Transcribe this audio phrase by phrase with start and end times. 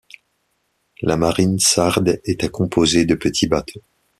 [1.03, 3.83] La marine sarde était composé de petits bateaux.